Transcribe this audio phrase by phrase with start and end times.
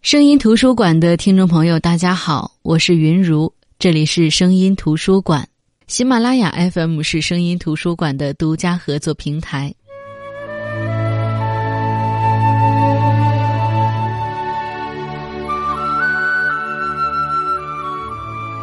[0.00, 5.46] 声音图书馆的听众朋友，大家好，我是云如，这里是声音图书馆。
[5.88, 9.74] 喜马拉雅 FM 是声音图书馆的独家合作平台。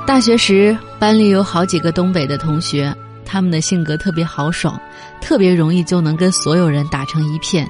[0.07, 2.95] 大学时，班里有好几个东北的同学，
[3.25, 4.79] 他们的性格特别豪爽，
[5.19, 7.69] 特别容易就能跟所有人打成一片。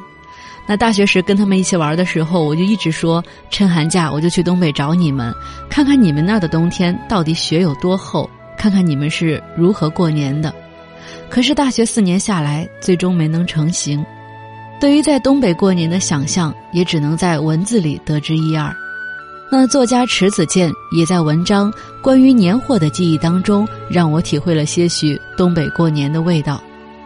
[0.67, 5.33] 那大学时跟他们一起玩的时候，我就一直说，趁寒假我就去东北找你们，
[5.69, 10.53] 看看你们那儿的冬天到底雪有多厚，看看你们是如何过年的。
[11.29, 14.03] 可是大学四年下来，最终没能成行。
[14.79, 18.75] 对于在东北过年的想象，也只能在文字里得知一二。
[19.51, 21.71] 那作家迟子建也在文章
[22.01, 26.59] 《关于年货的记忆》当中，让我体会了些许东北过年的味道。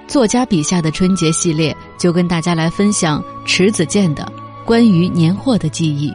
[0.09, 4.27] 作家笔下的春节系列，就跟大家来分享迟子建的
[4.65, 6.11] 关于年货的记忆。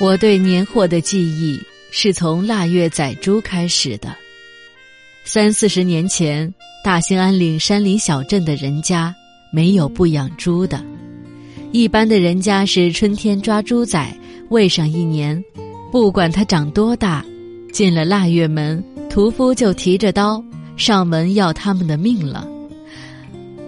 [0.00, 1.60] 我对年货的记忆
[1.92, 4.16] 是从腊月宰猪开始的。
[5.24, 9.14] 三四十年前，大兴安岭山林小镇的人家。
[9.52, 10.80] 没有不养猪的，
[11.72, 14.06] 一般的人家是春天抓猪仔，
[14.48, 15.42] 喂上一年，
[15.90, 17.24] 不管它长多大，
[17.72, 20.42] 进了腊月门，屠夫就提着刀
[20.76, 22.48] 上门要他们的命了。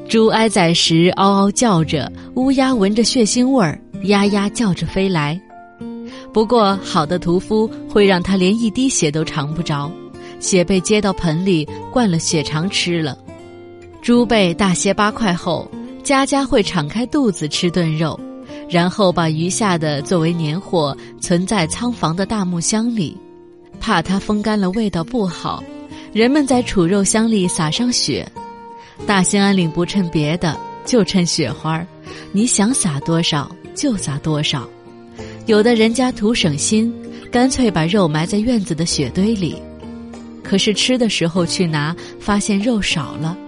[0.08, 5.40] 猪挨宰时嗷嗷叫着，乌鸦闻着血腥味儿，呀呀叫着飞来。
[6.32, 9.90] 不过好的屠夫会让他连一滴血都尝不着，
[10.38, 13.16] 血被接到盆里灌了血肠吃了。
[14.02, 15.70] 猪背大卸八块后，
[16.02, 18.18] 家家会敞开肚子吃顿肉，
[18.68, 23.16] 然后把余下的作为年货存在仓房的大木箱里，
[23.78, 25.62] 怕它风干了味道不好。
[26.12, 28.26] 人们在储肉箱里撒上雪，
[29.06, 31.86] 大兴安岭不趁别的，就趁雪花儿
[32.32, 34.68] 你想撒多少就撒多少。
[35.46, 36.92] 有的人家图省心，
[37.30, 39.54] 干脆把肉埋在院子的雪堆里，
[40.42, 43.38] 可是吃的时候去拿，发现肉少了。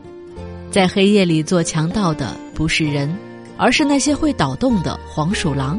[0.75, 3.17] 在黑夜里做强盗的不是人，
[3.57, 5.79] 而是那些会捣动的黄鼠狼，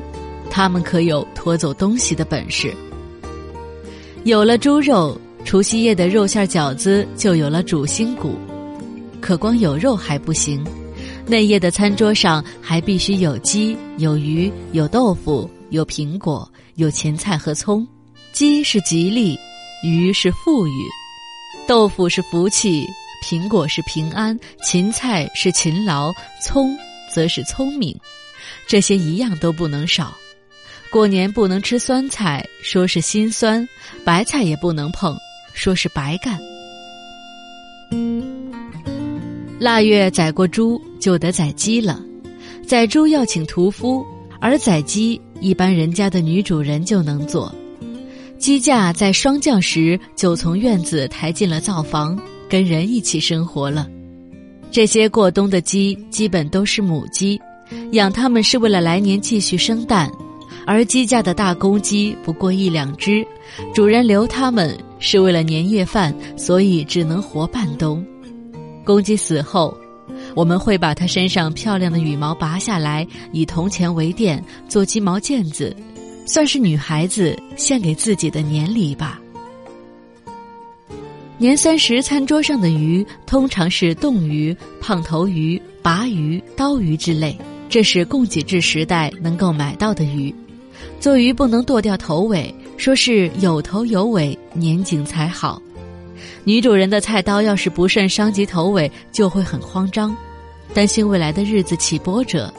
[0.50, 2.74] 他们可有拖走东西的本事。
[4.24, 8.36] 有了猪肉，除夕夜的肉馅饺子就有了主心骨。
[9.20, 10.66] 可光有肉还不行，
[11.28, 17.86] 那夜的餐桌上还必须有鸡、有鱼、有豆腐、有苹果、有芹菜和葱。
[18.32, 19.38] 鸡是吉利，
[19.84, 20.72] 鱼是富裕，
[21.68, 22.88] 豆腐是福气。
[23.28, 26.78] 苹果是平安，芹菜是勤劳，葱
[27.12, 28.00] 则是聪明，
[28.68, 30.14] 这些一样都不能少。
[30.92, 33.68] 过年不能吃酸菜，说是心酸；
[34.04, 35.18] 白菜也不能碰，
[35.56, 36.40] 说是白干。
[39.58, 42.00] 腊月宰过猪，就得宰鸡了。
[42.68, 44.06] 宰猪要请屠夫，
[44.40, 47.52] 而宰鸡一般人家的女主人就能做。
[48.38, 52.16] 鸡架在霜降时就从院子抬进了灶房。
[52.56, 53.86] 跟人一起生活了，
[54.72, 57.38] 这些过冬的鸡基本都是母鸡，
[57.92, 60.10] 养它们是为了来年继续生蛋，
[60.66, 63.28] 而鸡架的大公鸡不过一两只，
[63.74, 68.02] 主人留它们是为了年夜饭，所以只能活半冬。
[68.86, 69.78] 公鸡死后，
[70.34, 75.76] 我们会把它身上漂亮的羽毛拔下来，以铜钱为垫做鸡毛毽子，
[76.26, 79.20] 算是女孩子献给自己的年礼吧。
[81.38, 87.38] 年三十餐桌上的鱼通常是冻鱼、胖头鱼、鲅鱼、刀鱼之类，
[87.68, 90.34] 这是供给制时代能够买到的鱼。
[90.98, 95.62] 做鱼不能剁掉头尾，说是有头有尾，年景才好。
[96.46, 100.16] 女主人的菜刀要是不慎伤及头尾，就会很慌张，
[100.74, 102.52] 担心未来的日子起波折，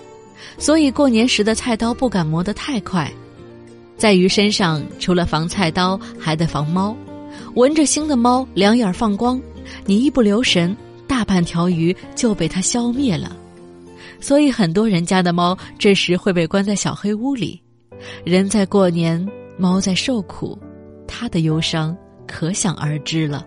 [0.58, 3.10] 所以过年时的菜刀不敢磨得太快。
[3.97, 6.94] 在鱼身上，除了防菜刀，还得防猫。
[7.56, 9.41] 闻着腥的猫两眼放光，
[9.87, 10.76] 你一不留神，
[11.08, 13.35] 大半条鱼就被它消灭了。
[14.20, 17.58] 所以很多人家的猫这时会被关在小黑屋里。
[18.25, 19.26] 人在过年，
[19.56, 20.58] 猫在受苦，
[21.08, 23.47] 它的忧伤可想而知了。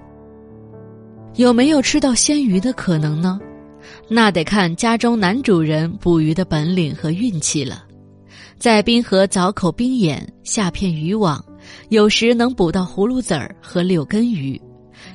[1.35, 3.39] 有没有吃到鲜鱼的可能呢？
[4.07, 7.83] 那得看家中男主人捕鱼的本领和运气了。
[8.57, 11.45] 在滨河凿口冰眼下片渔网。
[11.89, 14.59] 有时能捕到葫芦籽儿和柳根鱼，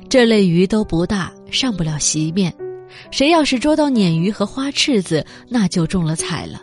[0.09, 2.53] 这类鱼都不大，上不了席面。
[3.11, 6.61] 谁要是捉到鲶鱼和花翅子，那就中了彩了。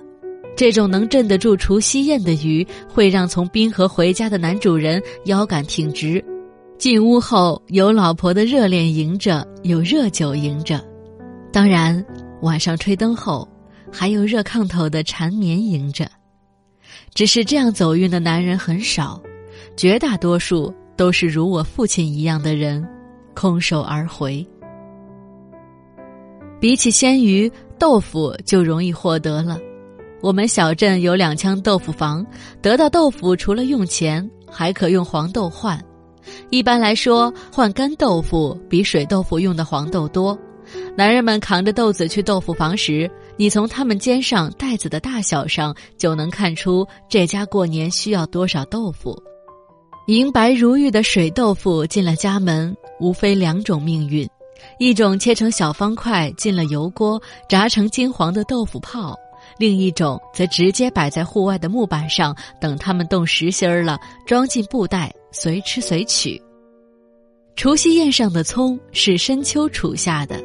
[0.56, 6.22] 这种能镇得住除夕宴的鱼，会让从滨河回家的男主人腰杆挺直，
[6.78, 10.82] 进屋后有老婆的热脸迎着，有热酒迎着，
[11.52, 12.04] 当然
[12.42, 13.48] 晚上吹灯后
[13.90, 16.06] 还有热炕头的缠绵迎着。
[17.14, 19.22] 只是这样走运的男人很少，
[19.76, 22.86] 绝大多数都是如我父亲一样的人，
[23.34, 24.46] 空手而回。
[26.60, 29.58] 比起鲜鱼，豆腐就容易获得了。
[30.20, 32.24] 我们小镇有两枪豆腐房，
[32.60, 35.82] 得到豆腐除了用钱，还可用黄豆换。
[36.50, 40.38] 一般来说，换干豆腐比水豆腐用的黄豆多。
[40.96, 49.20] 男人们扛着豆子去豆腐房时，你从他们肩上袋子的大小上就能看出这家过年需要多少豆腐。
[50.06, 54.28] 银白如玉的水豆腐进了家门，无非两种命运。
[54.78, 59.14] 一种切成小方块进了油锅，炸成金黄的豆腐泡；
[59.58, 63.96] 另一种则直接摆在户外的木板上，等它们冻实心儿了，
[64.26, 66.40] 装进布袋，随吃随取。
[67.54, 70.42] 除夕宴上的葱是深秋储下的，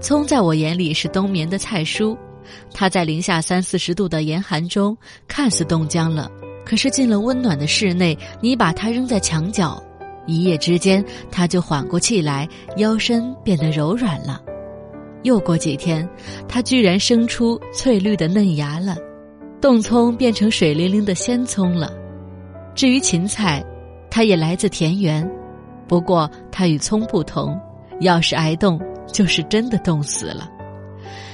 [0.00, 2.16] 葱在我眼里是冬眠的菜蔬，
[2.72, 4.96] 它在零下三四十度的严寒中
[5.28, 6.28] 看似冻僵了，
[6.68, 9.82] 可是进了温暖的室内，你把它扔在墙角。
[10.26, 14.38] 一夜之间，它就缓过气来，腰身变得柔软了。
[15.22, 16.06] 又过几天，
[16.46, 18.94] 它居然生出翠绿的嫩芽了，
[19.62, 21.90] 冻葱变成水灵灵的鲜葱了。
[22.74, 23.64] 至于芹菜，
[24.10, 25.26] 它也来自田园，
[25.88, 27.58] 不过它与葱不同，
[28.00, 28.78] 要是挨冻，
[29.10, 30.46] 就是真的冻死了。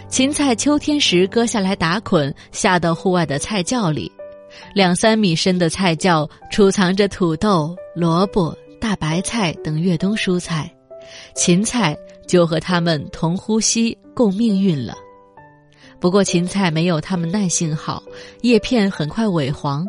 [0.09, 4.11] 芹菜秋天时割下来打捆，下到户外的菜窖里，
[4.75, 8.57] 两三米深的菜窖储藏着土豆、萝卜。
[8.81, 10.71] 大白菜等越冬蔬菜，
[11.35, 11.97] 芹菜
[12.29, 14.95] 就和它们同呼吸共命运了。
[15.99, 18.03] 不过芹菜没有它们耐性好，
[18.43, 19.89] 叶片很快萎黄，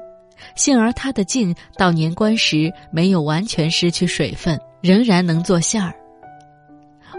[0.55, 5.93] 幸而它的茎到年关时没有完全失去水分，仍然能做馅儿。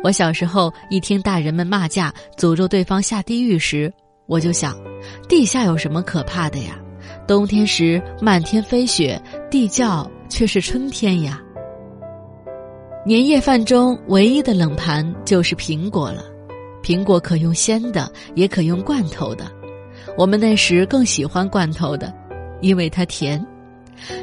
[0.03, 3.93] 我小时候一听大人们骂架，诅咒对方下地狱时，
[4.25, 4.75] 我就想，
[5.29, 6.79] 地下有什么可怕的呀？
[7.27, 9.21] 冬天时漫天飞雪，
[9.51, 11.43] 地窖却是春天呀。
[13.05, 16.23] 年夜饭中唯一的冷盘就是苹果了，
[16.85, 19.45] 苹果可用鲜的，也可用罐头的。
[20.17, 22.15] 我们那时更喜欢罐头的，
[22.61, 23.45] 因为它甜。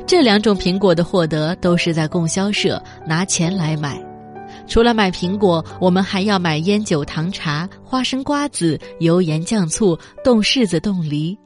[0.06, 4.02] 这两种苹果的获得都是在供销社拿钱来买。
[4.66, 11.38] 除了买苹果，我们还要买烟酒糖茶、花生瓜子、油盐酱醋、冻柿子、冻梨。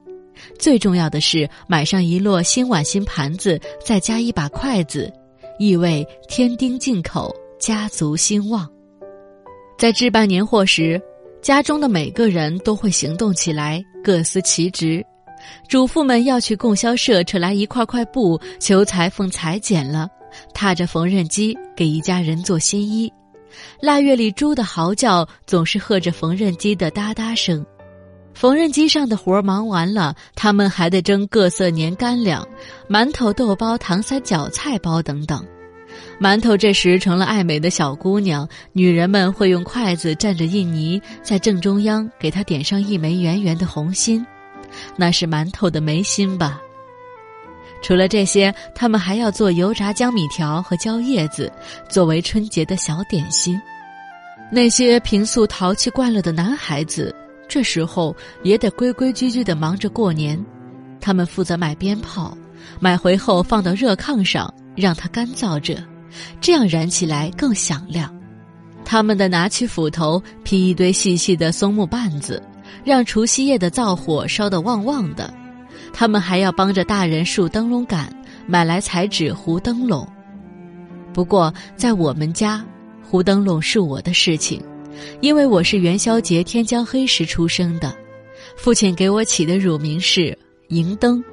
[0.60, 5.12] 最重要的是买上一摞新碗新盘子，再加一把筷子。
[5.60, 8.70] 意味添丁进口，家族兴旺。
[9.78, 11.02] 在置办年货时，
[11.42, 15.04] 家中的每个人都会行动起来，各司其职。
[15.68, 20.08] 主妇们要去供销社扯来一块块布，求裁缝裁剪了，
[20.54, 23.12] 踏着缝纫机给一家人做新衣。
[23.80, 27.66] 腊月里猪的嚎叫总是和着缝纫机的哒哒声。
[28.40, 32.48] 缝纫机上的活儿忙完了，他们还得蒸各色年干粮、
[32.88, 35.44] 馒头、豆包、糖三角、菜包等等。
[36.22, 44.24] 馒头这时成了爱美的小姑娘，女人们会用筷子蘸着印泥，在正中央给它点上一枚圆圆的红心，
[44.96, 46.62] 那是馒头的眉心吧。
[47.82, 51.52] 除了这些，他们还要做油炸江米条和椒叶子，
[51.90, 53.60] 作为春节的小点心。
[54.52, 57.16] 那些平素淘气惯了的男孩子。
[57.48, 60.44] 这时候也得规规矩矩的忙着过年，
[61.00, 62.38] 他们负责买鞭炮，
[62.80, 65.82] 买回后放到热炕上，让它干燥着，
[66.42, 68.14] 这样燃起来更响亮。
[68.84, 72.42] 他们的拿起斧头劈一堆细细的松木棒子，
[72.84, 75.34] 让除夕夜的灶火烧得旺旺的。
[75.94, 78.10] 他们还要帮着大人竖灯笼杆，
[78.46, 80.08] 买来彩纸糊灯笼。
[81.14, 82.64] 不过在我们家，
[83.04, 84.62] 糊灯笼是我的事情。
[85.22, 87.96] 因为我是元宵节天将黑时出生的，
[88.56, 90.38] 父亲给我起的乳名是
[90.70, 91.24] 迎灯，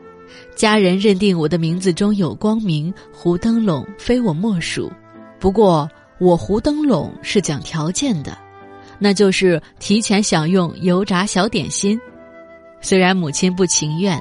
[0.54, 4.90] 家人认定我的名字中有光明，糊灯笼非我莫属。
[5.38, 8.37] 不过我糊灯笼是讲条件的，
[8.99, 12.00] 那就是提前享用油炸小点心。
[12.80, 14.18] 虽然母亲不情愿，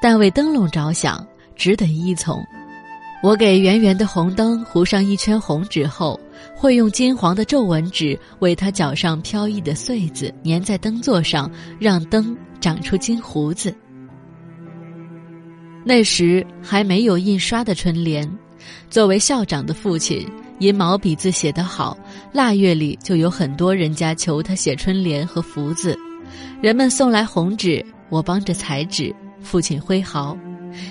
[0.00, 2.42] 但为灯笼着想，只得依从。
[3.22, 6.18] 我给圆圆的红灯糊上一圈红纸后，
[6.62, 11.50] 会用金黄的皱纹纸为他脚上飘逸的穗子，粘在灯座上，
[11.80, 13.74] 让灯长出金胡子。
[15.84, 18.30] 那时还没有印刷的春联，
[18.88, 20.24] 作为校长的父亲，
[20.60, 21.98] 因毛笔字写得好，
[22.32, 25.98] 腊月里就有很多人家求他写春联和福字。
[26.60, 30.38] 人们送来红纸，我帮着裁纸，父亲挥毫。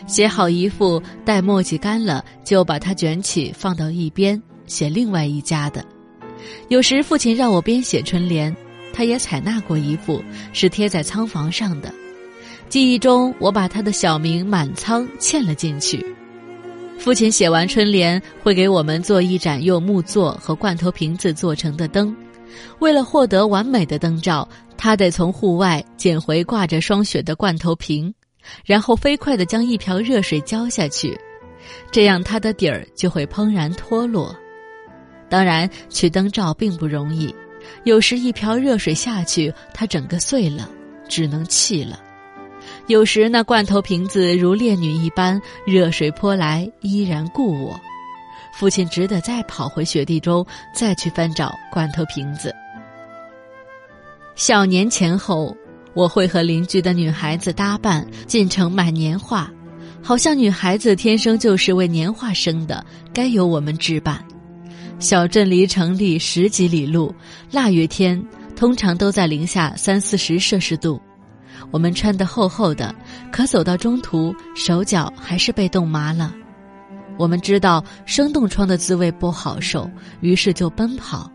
[0.05, 5.85] 写好一副，待墨迹干了，就把它卷起放到一边，写另外一家的。
[6.69, 8.55] 有时父亲让我编写春联，
[8.93, 10.23] 他也采纳过一副，
[10.53, 11.93] 是贴在仓房上的。
[12.69, 16.03] 记忆中，我把他的小名满仓嵌了进去。
[16.97, 22.15] 父亲写完春联，会给我们做一盏用木座和罐头瓶子做成的灯。
[22.79, 24.47] 为了获得完美的灯罩，
[24.77, 28.13] 他得从户外捡回挂着霜雪的罐头瓶，
[28.65, 31.17] 然后飞快地将一瓢热水浇下去，
[31.91, 34.35] 这样它的底儿就会怦然脱落。
[35.31, 37.33] 当然，取灯罩并不容易，
[37.85, 40.69] 有时一瓢热水下去，它整个碎了，
[41.07, 41.95] 只能弃了；
[42.87, 47.79] 有时那罐头瓶子如烈女一般，热水泼来依然故我。
[48.53, 50.45] 父亲只得再跑回雪地中，
[50.75, 52.53] 再去翻找罐头瓶子。
[54.35, 55.55] 小年前后，
[55.93, 59.49] 我会和邻居的女孩子搭伴进城买年画，
[60.03, 64.21] 好像女孩子天生就是为年画生的，该由我们置办。
[65.01, 67.11] 小镇离城里十几里路，
[67.49, 68.23] 腊月天
[68.55, 71.01] 通常都在零下三四十摄氏度，
[71.71, 72.93] 我们穿得厚厚的，
[73.31, 76.31] 可走到中途，手脚还是被冻麻了。
[77.17, 79.89] 我们知道生冻疮的滋味不好受，
[80.19, 81.27] 于是就奔跑，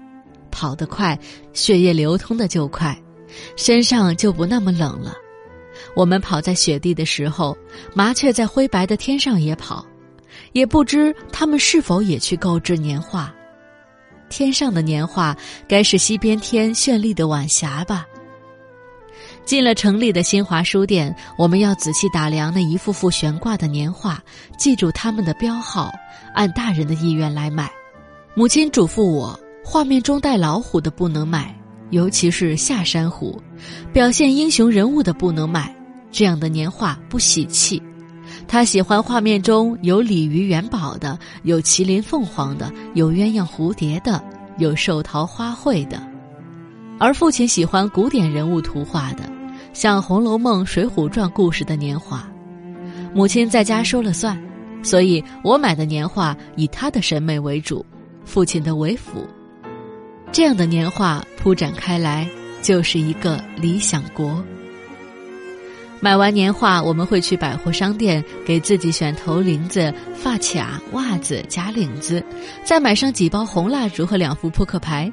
[0.53, 1.19] 跑得快，
[1.53, 2.97] 血液流通的就快，
[3.57, 5.13] 身上就不那么冷了。
[5.97, 7.59] 我们跑在雪地的时候，
[7.93, 9.85] 麻雀在灰白的天上也跑，
[10.53, 13.35] 也不知它们是否也去购置年画。
[14.29, 15.37] 天上的年画，
[15.69, 18.07] 该是西边天绚丽的晚霞吧。
[19.45, 24.21] 进了城里的新华书店，我们要仔细打量那一幅幅悬挂的年画，
[24.59, 25.93] 记住他们的标号，
[26.35, 27.71] 按大人的意愿来买。
[28.35, 31.57] 母亲嘱咐我，画面中带老虎的不能买，
[31.91, 33.41] 尤其是下山虎，
[33.93, 35.75] 表现英雄人物的不能买，
[36.11, 37.81] 这样的年画不喜气。
[38.49, 44.23] 他喜欢画面中有鲤鱼元宝的，有麒麟凤凰的，有鸳鸯蝴蝶的，
[44.59, 46.01] 有寿桃花卉的，
[46.99, 49.25] 而父亲喜欢古典人物图画的。
[49.73, 52.27] 像《红楼梦》《水浒传》故事的年画，
[53.13, 54.41] 母亲在家说了算，
[54.83, 57.85] 所以我买的年画以她的审美为主，
[58.25, 59.27] 父亲的为辅。
[60.33, 62.27] 这样的年画铺展开来，
[62.63, 64.43] 就是一个理想国。
[66.07, 72.23] 买完年画，我们会去百货商店给自己选头翎子、发卡、袜子、假领子，
[72.63, 75.13] 再买上几包红蜡烛和两副扑克牌。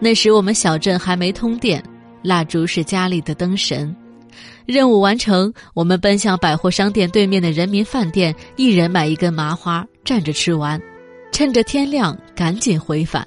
[0.00, 1.80] 那时我们小镇还没通电。
[2.24, 3.94] 蜡烛是家里的灯神，
[4.66, 10.82] 任务完成，我们奔向百货商店对面的人民饭店，一人买一根麻花，站着吃完，
[11.30, 13.24] 趁着天亮赶紧回返。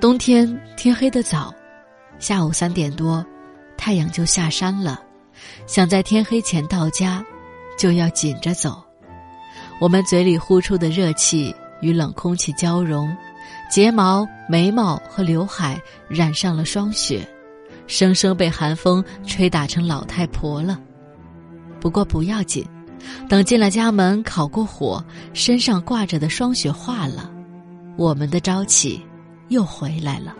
[0.00, 1.54] 冬天天黑的早，
[2.18, 3.24] 下午三点多，
[3.76, 5.00] 太阳就下山了，
[5.66, 7.24] 想在天黑前到家，
[7.78, 8.82] 就要紧着走。
[9.80, 13.08] 我们嘴里呼出的热气与冷空气交融。
[13.70, 17.26] 睫毛、眉毛和刘海染上了霜雪，
[17.86, 20.80] 生生被寒风吹打成老太婆了。
[21.78, 22.66] 不过不要紧，
[23.28, 27.30] 等进了家门，烤过火，身上挂着的霜雪化了，
[27.96, 29.00] 我们的朝气
[29.48, 30.34] 又回来了。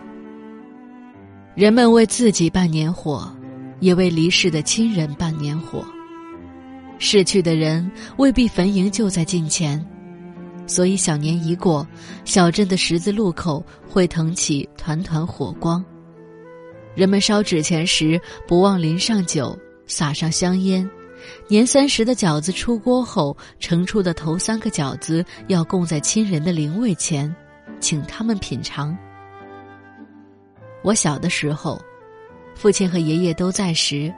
[1.55, 3.31] 人们为自己办年火，
[3.79, 5.85] 也为离世的亲人办年火。
[6.97, 9.83] 逝去的人未必坟茔就在近前。
[10.67, 11.87] 所以小年一过，
[12.25, 15.83] 小镇的十字路口会腾起团团火光。
[16.93, 19.57] 人们烧纸钱时，不忘淋上酒，
[19.87, 20.87] 撒上香烟。
[21.47, 27.33] 年三十的饺子出锅后，盛出的头三个饺子要供在亲人的灵位前，
[27.79, 28.95] 请他们品尝。
[30.83, 31.81] 我小的时候，
[32.59, 34.13] 父亲和爷爷都在时，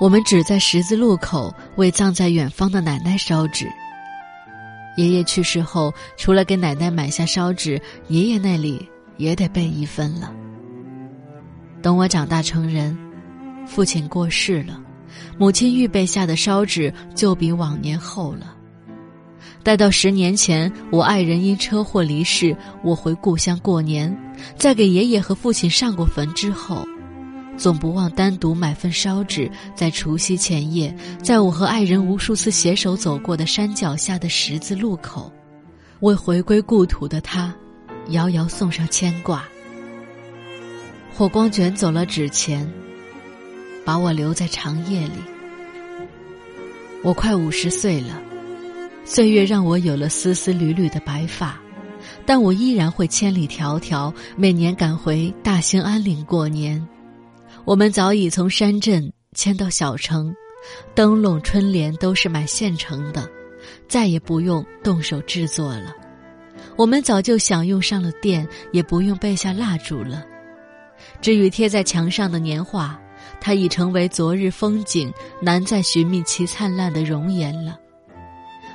[0.00, 3.70] 我们只在十字路口为葬在远方的奶奶烧纸。
[4.96, 8.88] 爷爷去世后，除了给奶奶买下烧纸，爷爷那里
[9.18, 10.32] 也得备一份了。
[11.82, 12.96] 等我长大成人，
[13.66, 14.80] 父亲过世了，
[15.36, 18.56] 母亲预备下的烧纸就比往年厚了。
[19.62, 24.16] 待到十年前我爱人因车祸离世，我回故乡过年，
[24.56, 26.82] 在给爷爷和父亲上过坟之后。
[27.56, 35.32] 总不忘单独买份烧纸，在除夕前夜，在我和爱人无数次携手走过的山脚下的十字路口，
[36.00, 37.54] 为回归故土的他，
[38.08, 39.44] 遥遥送上牵挂。
[41.16, 42.70] 火光卷走了纸钱，
[43.84, 45.14] 把我留在长夜里。
[47.02, 48.20] 我快五十岁了，
[49.04, 51.58] 岁月让我有了丝丝缕缕的白发，
[52.26, 56.84] 但我依然会千里迢迢，每年赶回大兴安岭过年。
[57.64, 60.34] 我们早已从山镇迁到小城，
[60.94, 63.26] 灯笼、春联都是买现成的，
[63.88, 65.96] 再也不用动手制作了。
[66.76, 70.22] 我们早就享用上了电，也不用备下蜡烛了。
[71.22, 73.00] 至于贴在墙上的年画，
[73.40, 77.78] 它已成为昨日风景，难再寻觅其灿烂的容颜了。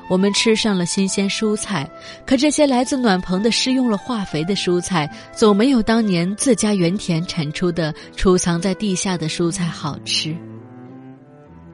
[0.09, 1.87] 我们吃上了新鲜蔬菜，
[2.25, 10.35] 可这些来自暖棚的施用了化肥的蔬菜，总没有当年自家园田产出的储藏在地下的蔬菜好吃。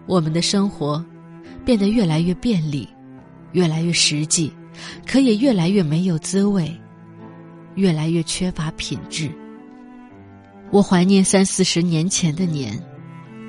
[0.06, 1.04] 我们的生活
[1.64, 2.88] 变得越来越便利，
[3.54, 4.54] 越来越实际，
[5.08, 6.70] 可也越来越没有滋味，
[7.76, 9.32] 越来越缺乏品质。
[10.72, 12.78] 我怀念三四十年前的年。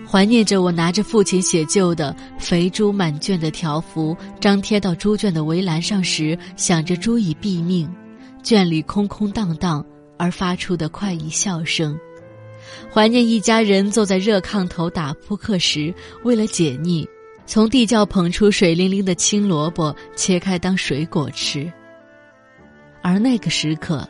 [0.08, 7.92] 怀念着我拿着父亲写就的肥猪满圈的条幅张贴到猪圈的围栏上时，想着猪已毙命，
[8.42, 9.84] 圈里空空荡荡
[10.16, 11.92] 而发出的快意笑声；
[12.90, 17.06] 怀念一家人坐在热炕头打扑克时，为了解腻，
[17.44, 21.70] 从地窖捧出水灵灵的青萝卜，切开当水果吃。
[23.02, 24.08] 而那个时刻，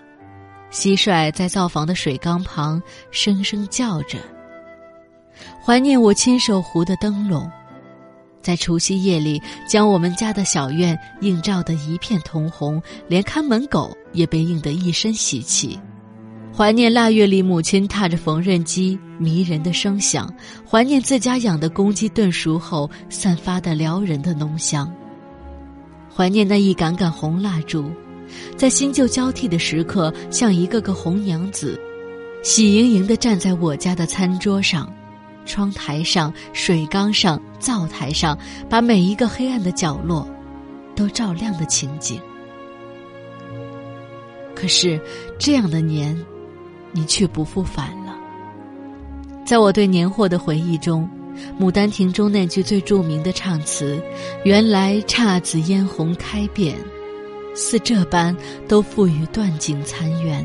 [0.70, 4.18] 蟋蟀在灶房的水缸旁声声叫着。
[5.64, 7.50] 怀念我亲手糊的灯笼，
[8.42, 15.78] 在除夕夜里将我们家的小院映照得一片通红，连看门狗也被映得一身喜气。
[16.56, 20.32] 怀念腊月里母亲踏着缝纫机迷人的声响，
[20.66, 24.90] 怀念自家养的公鸡炖熟后散发的撩人的浓香。
[26.14, 27.90] 怀念那一杆杆红蜡烛，
[28.56, 31.78] 在新旧交替的时刻，像一个个红娘子，
[32.42, 34.90] 喜盈盈地站在我家的餐桌上。
[35.46, 38.36] 窗台上、水缸上、灶台上，
[38.68, 40.28] 把每一个黑暗的角落
[40.94, 42.20] 都照亮的情景。
[44.54, 45.00] 可是，
[45.38, 46.16] 这样的年，
[46.92, 48.14] 你却不复返了。
[49.44, 51.08] 在我对年货的回忆中，
[51.62, 54.02] 《牡丹亭》中那句最著名的唱词
[54.44, 56.74] “原来姹紫嫣红开遍”，
[57.54, 58.34] 似这般
[58.66, 60.44] 都赋予断井残垣，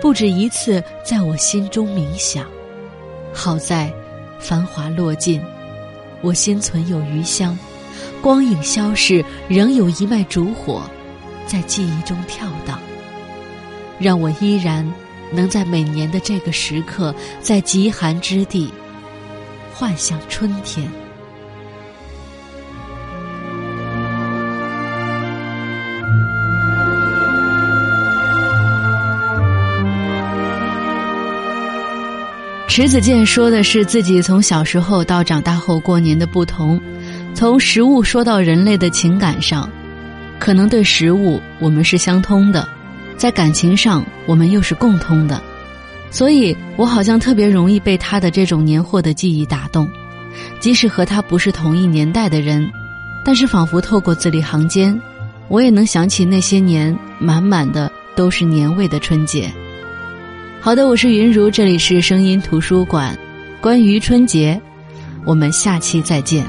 [0.00, 2.46] 不止一次在我心中冥想。
[3.34, 3.92] 好在，
[4.38, 5.42] 繁华落尽，
[6.22, 7.58] 我心存有余香，
[8.22, 10.82] 光影消逝，仍有一脉烛火，
[11.46, 12.78] 在记忆中跳荡，
[13.98, 14.88] 让我依然
[15.32, 18.72] 能在每年的这个时刻，在极寒之地，
[19.74, 21.03] 幻想春天。
[32.74, 36.80] 池子健说的是自己从小时候到长大后过年的不同，
[37.32, 39.70] 从食物说到人类的情感上，
[40.40, 42.68] 可能对食物我们是相通的，
[43.16, 45.40] 在感情上我们又是共通的，
[46.10, 49.88] 所以我好像特别容易被他的这种年货的记忆打动，
[50.58, 52.68] 即使和他不是同一年代的人，
[53.24, 55.00] 但是仿佛透过字里行间，
[55.46, 59.48] 我也能想起那些年满满的都是年味的春节。
[60.64, 63.14] 好的，我是云如，这里是声音图书馆。
[63.60, 64.58] 关于春节，
[65.26, 66.42] 我们下期再见。